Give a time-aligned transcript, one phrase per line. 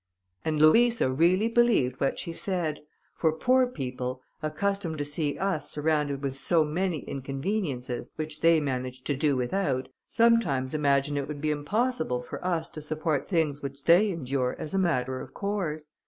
[0.43, 2.79] And Louisa really believed what she said,
[3.13, 9.03] for poor people, accustomed to see us surrounded with so many conveniences, which they manage
[9.03, 13.83] to do without, sometimes imagine it would be impossible for us to support things which
[13.83, 15.91] they endure as a matter of course.